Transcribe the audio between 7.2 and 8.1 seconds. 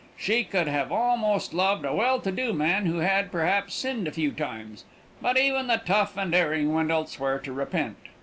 to repent.